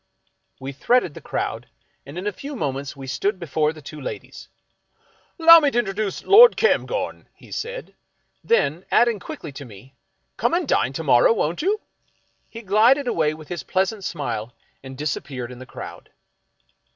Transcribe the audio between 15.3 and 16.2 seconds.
in the crowd.